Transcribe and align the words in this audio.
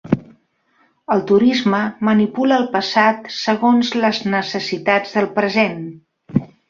El 1.15 1.19
turisme 1.31 1.81
manipula 2.09 2.57
el 2.61 2.65
passat 2.77 3.29
segons 3.41 3.93
les 4.05 4.23
necessitats 4.37 5.15
del 5.19 5.29
present. 5.37 5.79